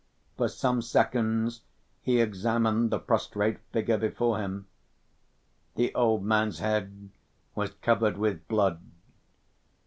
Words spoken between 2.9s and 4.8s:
prostrate figure before him.